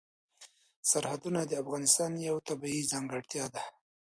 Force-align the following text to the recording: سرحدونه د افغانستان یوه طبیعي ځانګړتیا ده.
سرحدونه 0.89 1.41
د 1.45 1.51
افغانستان 1.63 2.11
یوه 2.27 2.41
طبیعي 2.49 2.81
ځانګړتیا 2.91 3.45
ده. 3.53 3.63